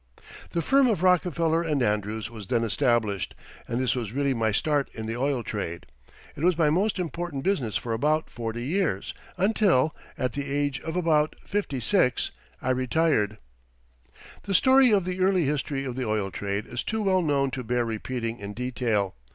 [0.53, 3.35] The firm of Rockefeller & Andrews was then established,
[3.67, 5.85] and this was really my start in the oil trade.
[6.35, 10.95] It was my most important business for about forty years until, at the age of
[10.95, 12.31] about fifty six,
[12.63, 13.37] I retired.
[14.41, 17.63] The story of the early history of the oil trade is too well known to
[17.63, 19.13] bear repeating in detail.